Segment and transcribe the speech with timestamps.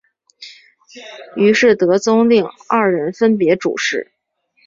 [1.35, 4.11] 于是德宗令二人分别主事。